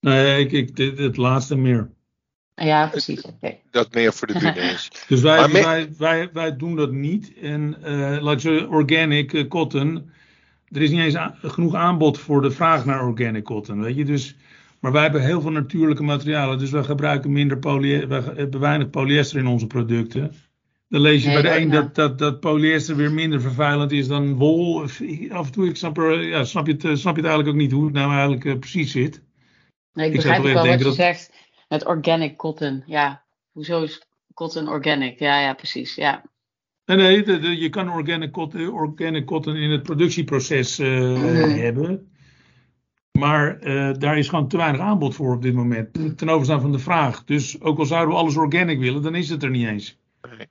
[0.00, 1.90] Nee, ik, ik, dit, het laatste meer.
[2.54, 3.24] Ja, precies.
[3.70, 4.90] Dat meer voor de bühne is.
[5.08, 7.32] dus wij, wij, wij, wij, doen dat niet.
[7.42, 10.10] En uh, organic uh, cotton
[10.72, 14.04] er is niet eens genoeg aanbod voor de vraag naar organic cotton, weet je.
[14.04, 14.36] Dus,
[14.80, 18.90] maar wij hebben heel veel natuurlijke materialen, dus wij gebruiken minder polyester, wij hebben weinig
[18.90, 20.34] polyester in onze producten.
[20.88, 24.34] Dan lees je bij de een dat, dat, dat polyester weer minder vervuilend is dan
[24.34, 24.82] wol.
[25.30, 27.48] Af en toe ik snap, er, ja, snap, je het, eh, snap je het eigenlijk
[27.48, 29.22] ook niet hoe het nou eigenlijk uh, precies zit.
[29.92, 30.94] Nee, ik, ik begrijp wel wat je dat...
[30.94, 31.32] zegt
[31.68, 32.82] met organic cotton.
[32.86, 35.18] Ja, hoezo is cotton organic?
[35.18, 35.94] Ja, ja, precies.
[35.94, 36.22] Ja.
[36.96, 42.12] Nee, nee je kan organic cotton, organic cotton in het productieproces uh, hebben.
[43.18, 46.18] Maar uh, daar is gewoon te weinig aanbod voor op dit moment.
[46.18, 47.24] Ten overstaan van de vraag.
[47.24, 49.98] Dus ook al zouden we alles organic willen, dan is het er niet eens.
[50.36, 50.46] Nee.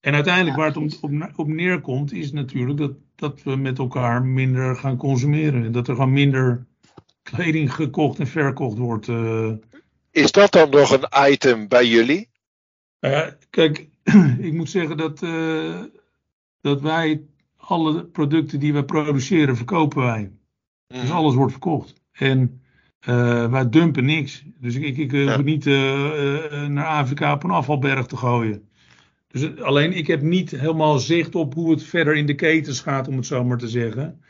[0.00, 4.24] En uiteindelijk waar het om, op, op, neerkomt, is natuurlijk dat, dat we met elkaar
[4.24, 5.64] minder gaan consumeren.
[5.64, 6.66] En dat er gewoon minder
[7.22, 9.08] kleding gekocht en verkocht wordt.
[9.08, 9.52] Uh.
[10.10, 12.28] Is dat dan nog een item bij jullie?
[13.50, 13.88] Kijk,
[14.38, 15.80] ik moet zeggen dat, uh,
[16.60, 17.22] dat wij
[17.56, 20.32] alle producten die wij produceren, verkopen wij.
[20.86, 21.12] Dus mhm.
[21.12, 21.94] alles wordt verkocht.
[22.12, 22.62] En
[23.08, 24.44] uh, wij dumpen niks.
[24.60, 25.64] Dus ik, ik, ik hoef niet
[26.68, 28.68] naar Afrika op een afvalberg te gooien.
[29.28, 33.08] Dus alleen ik heb niet helemaal zicht op hoe het verder in de ketens gaat,
[33.08, 34.20] om het zo maar te zeggen.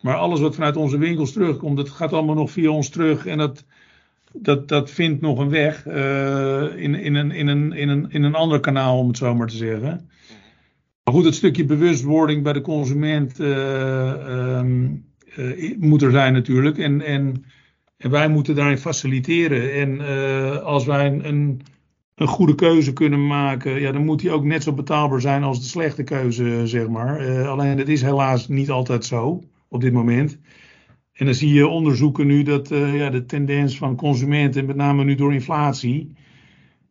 [0.00, 3.26] Maar alles wat vanuit onze winkels terugkomt, dat gaat allemaal nog via ons terug.
[3.26, 3.64] En dat,
[4.42, 8.22] dat, dat vindt nog een weg uh, in, in, een, in, een, in, een, in
[8.22, 10.10] een ander kanaal, om het zo maar te zeggen.
[11.04, 15.04] Maar goed, het stukje bewustwording bij de consument uh, um,
[15.36, 16.78] uh, moet er zijn natuurlijk.
[16.78, 17.44] En, en,
[17.96, 19.72] en wij moeten daarin faciliteren.
[19.72, 20.00] En
[20.62, 21.60] als wij een, een,
[22.14, 25.60] een, goede keuze kunnen maken, ja, dan moet die ook net zo betaalbaar zijn als
[25.60, 27.46] de slechte keuze, zeg maar.
[27.46, 30.38] alleen dat is helaas niet altijd zo op dit moment.
[31.16, 35.04] En dan zie je onderzoeken nu dat uh, ja, de tendens van consumenten, met name
[35.04, 36.12] nu door inflatie,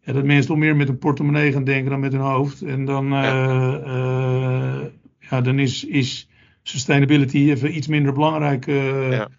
[0.01, 2.61] ja, dat mensen toch meer met een portemonnee gaan denken dan met hun hoofd.
[2.61, 4.81] En dan, uh, uh,
[5.19, 6.29] ja, dan is, is
[6.63, 8.65] sustainability even iets minder belangrijk.
[8.65, 9.29] Ja.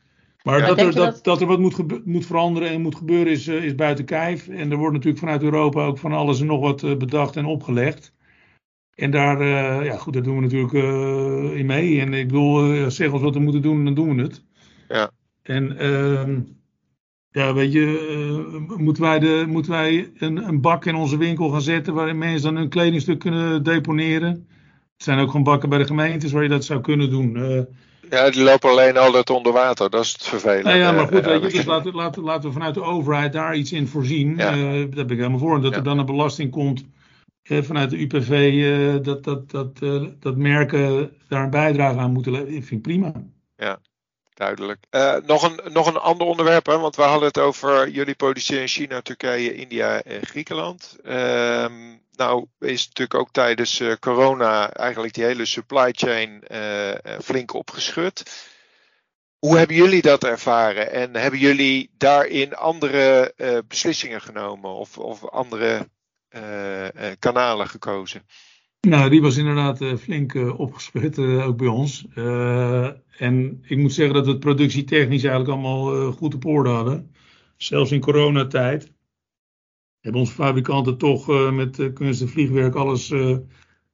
[0.42, 1.40] Maar dat, er, dat, dat...
[1.40, 4.48] er wat moet, moet veranderen en moet gebeuren is, is buiten kijf.
[4.48, 8.14] En er wordt natuurlijk vanuit Europa ook van alles en nog wat bedacht en opgelegd.
[8.94, 12.00] En daar, uh, ja goed, daar doen we natuurlijk uh, in mee.
[12.00, 14.44] En ik bedoel, uh, zeg ons wat we moeten doen, dan doen we het.
[14.88, 15.10] Ja.
[15.42, 16.40] En ehm,
[17.30, 21.60] ja, weet je, moeten wij, de, moeten wij een, een, bak in onze winkel gaan
[21.60, 24.30] zetten waarin mensen dan hun kledingstuk kunnen deponeren?
[24.96, 27.32] Het zijn ook gewoon bakken bij de gemeentes waar je dat zou kunnen doen.
[28.10, 30.68] ja, die lopen alleen altijd onder water, dat is het vervelende.
[30.68, 33.56] Nou ja, maar goed, weet je, dus laten, laten, laten we vanuit de overheid daar
[33.56, 34.36] iets in voorzien.
[34.36, 34.50] Ja.
[34.50, 35.54] daar ben ik helemaal voor.
[35.54, 35.76] En dat ja.
[35.76, 36.84] er dan een belasting komt
[37.48, 42.32] vanuit de UPV uh, dat, dat, dat, uh, dat merken daar een bijdrage aan moeten
[42.32, 42.52] leveren.
[42.52, 43.12] vind ik prima.
[43.56, 43.80] Ja,
[44.36, 44.84] duidelijk.
[44.90, 48.62] Uh, nog, een, nog een ander onderwerp, hè, want we hadden het over jullie produceren
[48.62, 50.96] in China, Turkije, India en Griekenland.
[51.04, 51.72] Ehm,
[52.12, 56.42] nou is natuurlijk ook tijdens corona eigenlijk die hele supply chain
[57.22, 58.22] flink opgeschud.
[59.38, 63.34] Hoe hebben jullie dat ervaren en hebben jullie daarin andere
[63.68, 65.88] beslissingen genomen of, of andere
[66.36, 68.22] eh, eh, kanalen gekozen?
[68.80, 72.06] Nou, die was inderdaad flink opgespit, uh, ook bij ons.
[73.18, 77.10] En ik moet zeggen dat we het productietechnisch eigenlijk allemaal goed op orde hadden.
[77.56, 78.92] Zelfs in coronatijd
[80.00, 83.08] hebben onze fabrikanten toch met kunst en vliegwerk alles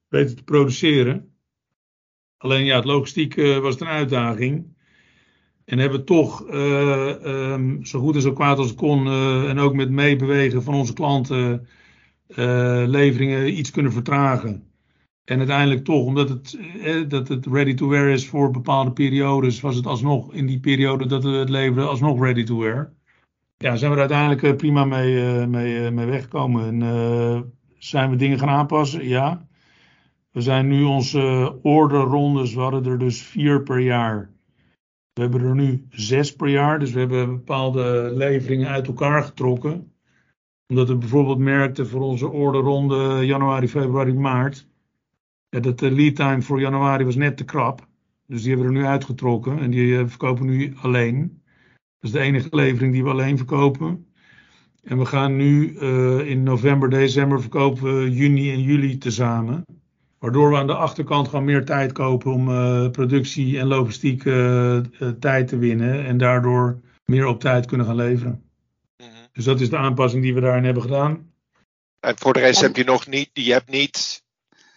[0.08, 1.34] weten te produceren.
[2.36, 4.76] Alleen ja, het logistiek was een uitdaging.
[5.64, 9.06] En hebben toch um, zo goed en zo kwaad als het kon
[9.46, 11.68] en ook met meebewegen van onze klanten
[12.86, 14.71] leveringen iets kunnen vertragen.
[15.24, 19.60] En uiteindelijk toch, omdat het, eh, dat het ready to wear is voor bepaalde periodes,
[19.60, 22.92] was het alsnog in die periode dat we het leverden alsnog ready to wear.
[23.56, 26.82] Ja, zijn we er uiteindelijk eh, prima mee, uh, mee, mee weggekomen.
[26.82, 29.08] En zijn we dingen gaan aanpassen?
[29.08, 29.46] Ja.
[30.30, 34.30] We zijn nu onze orderrondes, we hadden er dus vier per jaar.
[35.12, 39.92] We hebben er nu zes per jaar, dus we hebben bepaalde leveringen uit elkaar getrokken
[40.72, 44.68] omdat we bijvoorbeeld merkten voor onze orderronde januari, februari, maart.
[45.60, 47.86] Dat de lead time voor januari was net te krap.
[48.26, 51.42] Dus die hebben we er nu uitgetrokken en die eh, verkopen nu alleen.
[51.98, 54.06] Dat is de enige levering die we alleen verkopen.
[54.82, 59.64] En we gaan nu uh, in november, december verkopen we juni en juli tezamen.
[60.18, 64.78] Waardoor we aan de achterkant gewoon meer tijd kopen om uh, productie en logistiek uh,
[65.20, 66.04] tijd te winnen.
[66.04, 68.42] En daardoor meer op tijd kunnen gaan leveren.
[69.32, 71.32] Dus dat is de aanpassing die we daarin hebben gedaan.
[72.00, 74.22] En voor de rest heb je nog niet, je hebt niet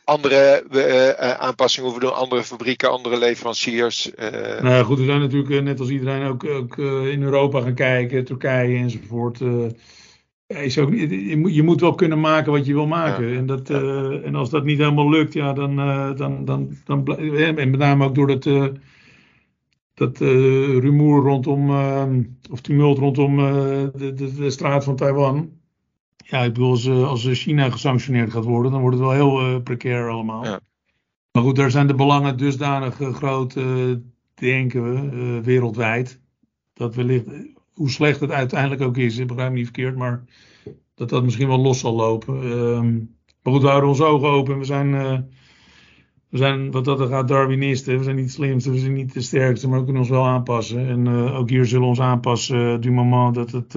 [0.06, 4.12] andere uh, aanpassingen hoeven doen, andere fabrieken, andere leveranciers.
[4.20, 4.62] Uh...
[4.62, 8.78] Nou goed, we zijn natuurlijk net als iedereen ook, ook in Europa gaan kijken, Turkije
[8.78, 9.40] enzovoort.
[10.48, 13.28] is ook, je, moet, je moet wel kunnen maken wat je wil maken.
[13.28, 13.38] Ja.
[13.38, 14.10] En, dat, ja.
[14.24, 15.76] en als dat niet helemaal lukt, ja, dan,
[16.16, 18.46] dan, dan, dan, en met name ook door dat
[19.96, 22.06] dat uh, rumoer rondom, uh,
[22.52, 25.55] of tumult rondom uh, de, de, de, straat van Taiwan.
[26.28, 30.10] Ja, ik bedoel, als, als China gesanctioneerd gaat worden, dan wordt het wel heel precair
[30.10, 30.44] allemaal.
[30.44, 30.60] Ja.
[31.32, 33.58] Maar goed, daar zijn de belangen dusdanig groot,
[34.34, 36.20] denken we, wereldwijd.
[36.74, 37.26] Dat wellicht,
[37.74, 40.24] hoe slecht het uiteindelijk ook is, ik begrijp me niet verkeerd, maar
[40.96, 42.42] dat dat misschien wel los zal lopen.
[42.42, 42.94] Ehm,
[43.42, 44.58] maar goed, we houden onze ogen open.
[44.58, 44.92] We zijn
[46.36, 47.98] we zijn wat dat er gaat Darwinisten.
[47.98, 50.26] We zijn niet de slimste, we zijn niet de sterkste, maar we kunnen ons wel
[50.26, 50.88] aanpassen.
[50.88, 53.74] En uh, ook hier zullen we ons aanpassen uh, du moment dat het,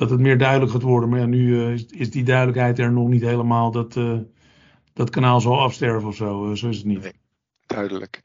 [0.00, 1.08] dat het meer duidelijk gaat worden.
[1.08, 3.98] Maar ja, nu is, is, die duidelijkheid er nog niet helemaal dat
[4.92, 6.54] dat kanaal zal afsterven of zo.
[6.54, 7.02] zo is het niet.
[7.02, 7.12] Nee,
[7.66, 8.20] duidelijk.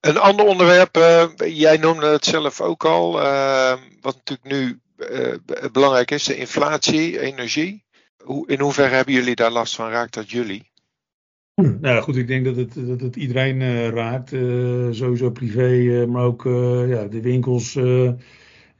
[0.00, 0.96] Een ander onderwerp,
[1.36, 3.12] jij noemde het zelf ook al,
[4.00, 4.80] wat natuurlijk nu
[5.72, 7.84] belangrijk is, de inflatie, energie.
[8.22, 9.90] Hoe, in hoeverre hebben jullie daar last van?
[9.90, 10.70] Raakt dat jullie?
[11.54, 14.28] Nou goed, ik denk dat het, dat het iedereen raakt.
[14.96, 16.42] Sowieso privé, maar ook
[16.86, 17.78] ja, de winkels.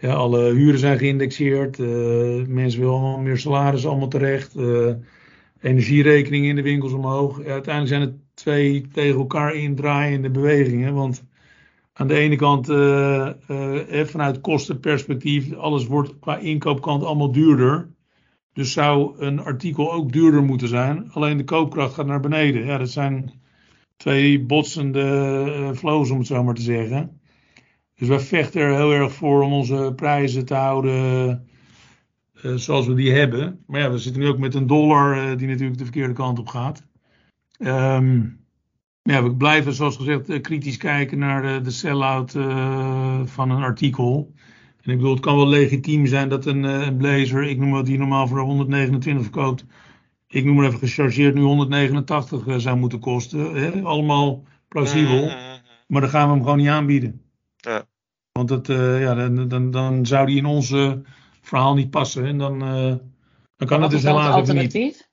[0.04, 1.78] Ja, alle huren zijn geïndexeerd.
[2.48, 4.56] mensen willen allemaal meer salaris allemaal terecht.
[5.60, 7.42] energierekeningen in de winkels omhoog.
[7.42, 10.94] Uiteindelijk zijn het twee tegen elkaar indraaiende bewegingen.
[10.94, 11.24] Want
[11.92, 13.30] aan de ene kant, uh,
[14.04, 17.88] vanuit kostenperspectief, alles wordt qua inkoopkant allemaal duurder.
[18.52, 21.12] Dus zou een artikel ook duurder moeten zijn.
[21.12, 22.64] Alleen de koopkracht gaat naar beneden.
[22.64, 23.32] Ja, dat zijn
[23.96, 27.20] twee botsende flows, om het zo maar te zeggen.
[27.94, 31.48] Dus wij vechten er heel erg voor om onze prijzen te houden
[32.54, 33.64] zoals we die hebben.
[33.66, 36.48] Maar ja, we zitten nu ook met een dollar die natuurlijk de verkeerde kant op
[36.48, 36.86] gaat.
[37.58, 38.42] Um,
[39.02, 42.32] ja, we blijven zoals gezegd eh, kritisch kijken naar de, de sell-out
[43.24, 44.32] van een artikel.
[44.82, 47.86] En ik bedoel, het kan wel legitiem zijn dat een, een blazer, ik noem wat
[47.86, 49.64] die normaal voor 129 verkoopt,
[50.34, 53.54] ik noem maar even gechargeerd, nu 189 uh, zou moeten kosten.
[53.54, 53.82] Hè?
[53.82, 55.22] Allemaal plausibel.
[55.22, 55.60] Mm-hmm.
[55.86, 57.23] Maar dan gaan we hem gewoon niet aanbieden.
[57.64, 57.86] Ja.
[58.32, 60.74] Want dat, ja, dan, dan, dan zou die in ons
[61.40, 62.24] verhaal niet passen.
[62.24, 62.58] En dan,
[63.56, 65.12] dan kan het dus helaas ook niet.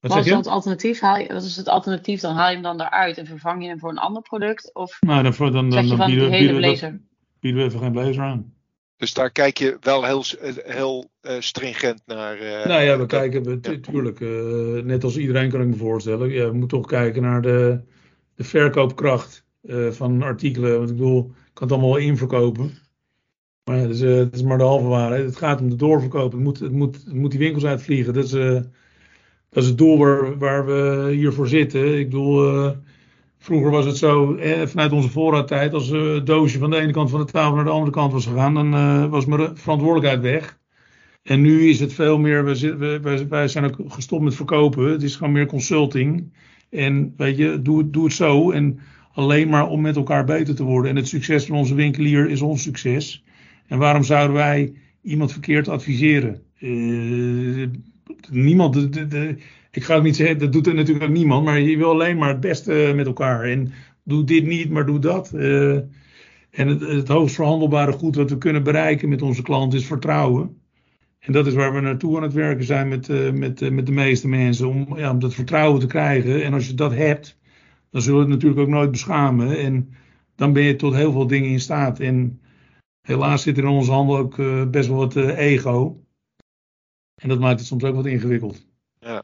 [0.00, 1.00] Wat, wat is het alternatief?
[1.00, 2.20] Haal je, wat is het alternatief?
[2.20, 4.74] Dan haal je hem dan eruit en vervang je hem voor een ander product?
[4.74, 7.08] Of nou, dan, dan, dan, dan, dan bieden, bieden,
[7.40, 8.54] bieden, we even geen blazer aan.
[8.96, 10.24] Dus daar kijk je wel heel,
[10.64, 12.40] heel uh, stringent naar.
[12.40, 16.30] Uh, nou ja, we kijken natuurlijk, uh, net als iedereen kan ik me voorstellen.
[16.30, 17.80] Ja, we moeten toch kijken naar de,
[18.34, 19.44] de verkoopkracht
[19.90, 20.78] van artikelen.
[20.78, 22.70] Want ik bedoel, kan het allemaal wel inverkopen.
[23.64, 25.24] Maar ja, het, is, maar de halve waarheid.
[25.24, 26.32] Het gaat om de doorverkoop.
[26.32, 28.14] Het moet, het moet, moet die winkels uitvliegen.
[28.14, 28.62] Dat is
[29.50, 31.98] dat is het doel waar, waar we hiervoor zitten.
[31.98, 32.70] Ik bedoel, uh,
[33.38, 37.10] vroeger was het zo, eh, vanuit onze voorraadtijd, als het doosje van de ene kant
[37.10, 40.58] van de tafel naar de andere kant was gegaan, dan was mijn verantwoordelijkheid weg.
[41.22, 42.44] En nu is het veel meer,
[43.28, 44.90] wij zijn ook gestopt met verkopen.
[44.90, 46.32] Het is gewoon meer consulting.
[46.70, 48.50] En weet je, doe, doe het zo.
[48.50, 48.78] En
[49.12, 50.90] alleen maar om met elkaar beter te worden.
[50.90, 53.24] En het succes van onze winkelier is ons succes.
[53.66, 56.42] En waarom zouden wij iemand verkeerd adviseren?
[56.60, 57.66] Uh,
[58.30, 59.36] niemand, de,
[59.70, 62.18] ik ga ook niet zeggen, dat doet er natuurlijk ook niemand, maar je wil alleen
[62.18, 63.44] maar het beste met elkaar.
[63.44, 65.32] En doe dit niet, maar doe dat.
[65.34, 65.74] Uh,
[66.50, 70.56] en het, het hoogst verhandelbare goed wat we kunnen bereiken met onze klanten is vertrouwen.
[71.18, 73.92] En dat is waar we naartoe aan het werken zijn met, uh, met, met de
[73.92, 76.44] meeste mensen, om, ja, om dat vertrouwen te krijgen.
[76.44, 77.37] En als je dat hebt,
[77.90, 79.58] dan zullen we het natuurlijk ook nooit beschamen.
[79.58, 79.94] En
[80.34, 82.00] dan ben je tot heel veel dingen in staat.
[82.00, 82.40] En
[83.00, 84.36] helaas zit er in onze handen ook
[84.70, 86.02] best wel wat ego.
[87.14, 88.66] En dat maakt het soms ook wat ingewikkeld.
[89.00, 89.22] Ja.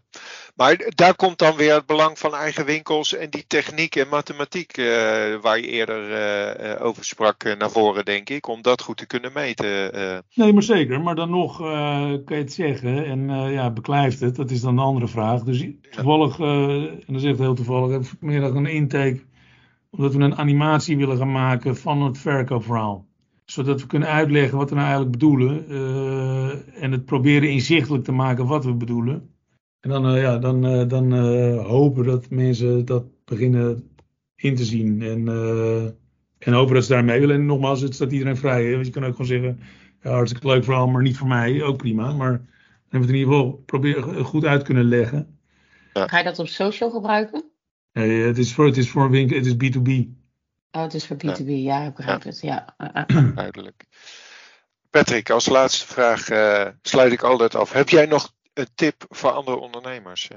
[0.55, 4.77] Maar daar komt dan weer het belang van eigen winkels en die techniek en mathematiek
[4.77, 4.87] uh,
[5.41, 9.31] waar je eerder uh, over sprak naar voren, denk ik, om dat goed te kunnen
[9.35, 9.93] meten.
[10.35, 11.01] Nee, maar zeker.
[11.01, 14.85] Maar dan nog kan je het zeggen en ja, beklijft het, dat is dan een
[14.85, 15.43] andere vraag.
[15.43, 19.23] Dus toevallig, en dat is echt heel toevallig, heb ik vanmiddag een intake,
[19.91, 23.07] omdat we een animatie willen gaan maken van het verkoopverhaal
[23.45, 25.65] zodat we kunnen uitleggen wat we nou eigenlijk bedoelen.
[25.69, 29.34] Uh, en het proberen inzichtelijk te maken wat we bedoelen.
[29.85, 31.13] En dan, uh, ja, dan, uh, dan
[31.59, 33.91] hopen dat mensen dat beginnen
[34.35, 35.03] in te zien.
[35.03, 35.29] En,
[36.39, 37.37] en hopen dat ze daarmee willen.
[37.37, 38.65] En nogmaals, het staat iedereen vrij.
[38.65, 38.75] Hè?
[38.75, 39.61] Want je kan ook gewoon zeggen,
[40.03, 41.63] ja, hartstikke leuk verhaal, maar niet voor mij.
[41.63, 42.13] Ook prima.
[42.13, 42.47] Maar dan
[42.89, 45.39] hebben we het in ieder geval proberen goed uit kunnen leggen.
[45.93, 46.07] Ja.
[46.07, 47.45] Ga je dat op social gebruiken?
[47.93, 50.23] Nee, het is voor, het is voor winkel, het is B2B.
[50.71, 52.41] Oh, het is voor B2B, ja, ja ik begrijp het.
[52.41, 52.75] Ja.
[53.35, 53.85] Duidelijk.
[54.91, 57.73] Patrick, als laatste vraag uh, sluit ik altijd af.
[57.73, 60.31] Heb jij nog een tip voor andere ondernemers?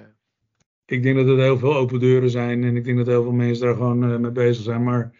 [0.85, 3.31] Ik denk dat er heel veel open deuren zijn en ik denk dat heel veel
[3.31, 4.83] mensen daar gewoon uh, mee bezig zijn.
[4.83, 5.11] Maar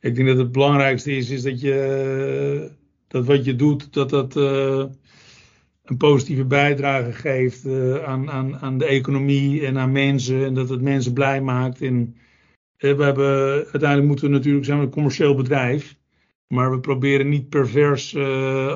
[0.00, 2.70] ik denk dat het belangrijkste is, is dat je
[3.08, 4.84] dat wat je doet, dat dat uh,
[5.84, 7.66] een positieve bijdrage geeft
[8.04, 10.44] aan, aan, aan de economie en aan mensen.
[10.44, 11.80] En dat het mensen blij maakt.
[11.80, 12.16] En
[12.76, 15.96] eh, we hebben, uiteindelijk moeten we natuurlijk zijn we een commercieel bedrijf.
[16.46, 18.16] Maar we proberen niet pervers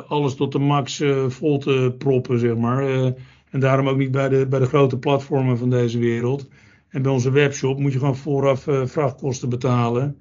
[0.08, 3.14] alles tot de max vol te proppen, zeg maar.
[3.53, 6.49] En daarom ook niet bij de, bij de grote platformen van deze wereld.
[6.88, 10.19] En bij onze webshop moet je gewoon vooraf vrachtkosten betalen.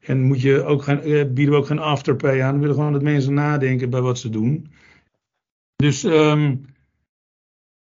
[0.00, 2.54] En moet je ook gaan, bieden we ook geen afterpay aan.
[2.54, 4.70] We willen gewoon dat mensen nadenken bij wat ze doen.
[5.76, 6.64] Dus um,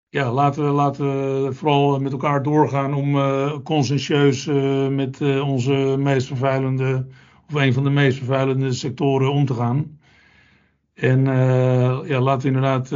[0.09, 5.95] ja, laten we, laten we vooral met elkaar doorgaan om uh, conscientieus uh, met onze
[5.99, 7.07] meest vervuilende,
[7.47, 9.92] of een van de meest vervuilende sectoren om te gaan.
[10.93, 11.25] En
[12.05, 12.89] ja, laten we inderdaad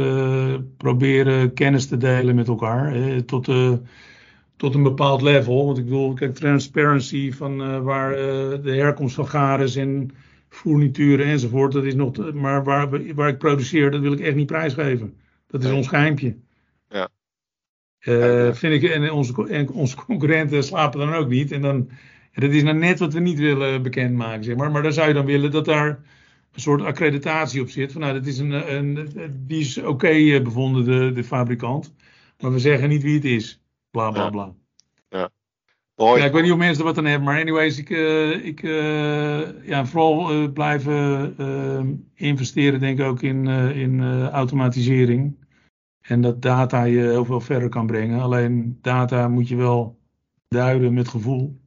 [0.76, 2.94] proberen kennis te delen met elkaar
[3.24, 3.48] tot,
[4.56, 5.66] tot een bepaald level.
[5.66, 8.10] Want ik bedoel, kijk, transparency van waar
[8.62, 10.10] de herkomst van garen en
[10.48, 14.46] fournituren enzovoort, dat is nog, maar waar, waar ik produceer, dat wil ik echt niet
[14.46, 15.14] prijsgeven.
[15.46, 16.36] Dat is ons geheimpje.
[16.88, 17.08] Ja.
[18.52, 21.52] Vind ik, en onze, en onze concurrenten slapen dan ook niet.
[21.52, 21.90] En dan,
[22.34, 24.70] dat is nou net wat we niet willen bekendmaken, zeg maar.
[24.70, 26.00] Maar dan zou je dan willen dat daar
[26.58, 27.92] een soort accreditatie op zit.
[27.92, 29.08] Van nou, dat is een, een
[29.46, 31.94] die is oké okay eh, bevonden, de, de fabrikant.
[32.40, 33.60] Maar we zeggen niet wie het is.
[33.90, 34.54] bla bla bla.
[35.96, 36.20] Mooi.
[36.20, 38.62] Ja, ik weet niet of mensen er wat aan hebben, maar anyways, ik, uh, ik
[38.62, 45.46] uh, ja, vooral uh, blijven investeren, denk ik ook in, in automatisering.
[46.00, 48.20] En dat data je heel veel verder kan brengen.
[48.20, 49.98] Alleen data moet je wel
[50.48, 51.60] duiden met gevoel.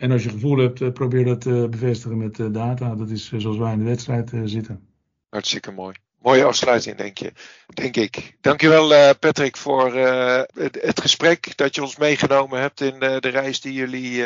[0.00, 2.94] En als je gevoel hebt, probeer dat te bevestigen met data.
[2.94, 4.88] Dat is zoals wij in de wedstrijd zitten.
[5.28, 5.96] Hartstikke mooi.
[6.18, 7.32] Mooie afsluiting, denk, je,
[7.74, 8.36] denk ik.
[8.40, 13.18] Dankjewel uh, Patrick voor uh, het, het, gesprek dat je ons meegenomen hebt in uh,
[13.18, 14.24] de reis die jullie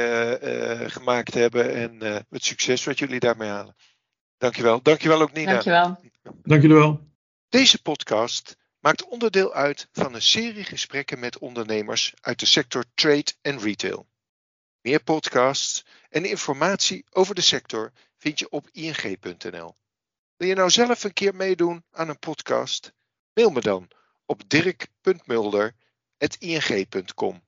[0.91, 3.77] gemaakt hebben en het succes wat jullie daarmee halen.
[4.39, 4.83] Dankjewel.
[4.83, 5.51] Dankjewel ook Nina.
[5.51, 6.01] Dankjewel.
[6.43, 7.01] Dank jullie wel.
[7.49, 13.33] Deze podcast maakt onderdeel uit van een serie gesprekken met ondernemers uit de sector trade
[13.43, 14.07] en retail.
[14.85, 19.77] Meer podcasts en informatie over de sector vind je op ing.nl.
[20.37, 22.93] Wil je nou zelf een keer meedoen aan een podcast?
[23.33, 23.91] Mail me dan
[24.27, 27.43] op dirk.mulder.ing.com.